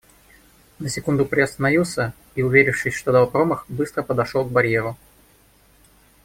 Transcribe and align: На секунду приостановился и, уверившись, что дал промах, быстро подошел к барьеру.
На 0.79 0.89
секунду 0.89 1.25
приостановился 1.27 2.15
и, 2.33 2.41
уверившись, 2.41 2.95
что 2.95 3.11
дал 3.11 3.29
промах, 3.29 3.65
быстро 3.69 4.01
подошел 4.01 4.43
к 4.43 4.51
барьеру. 4.51 4.97